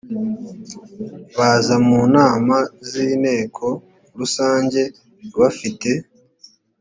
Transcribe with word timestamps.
baza 1.37 1.75
mu 1.87 1.99
nama 2.15 2.57
z 2.89 2.91
inteko 3.09 3.65
rusange 4.19 4.81
bafite 5.39 5.91